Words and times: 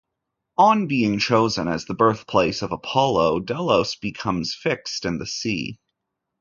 On 0.57 0.87
being 0.87 1.19
chosen 1.19 1.67
as 1.67 1.85
the 1.85 1.93
birthplace 1.93 2.63
of 2.63 2.71
Apollo, 2.71 3.41
Delos 3.41 3.93
becomes 3.95 4.55
fixed 4.55 5.05
in 5.05 5.19
the 5.19 5.27
sea. 5.27 5.79